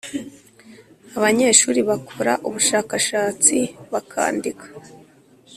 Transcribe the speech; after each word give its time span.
Abanyeshuri 1.17 1.79
bakora 1.89 2.33
ubushakashatsi, 2.47 3.57
bakandika, 3.91 4.67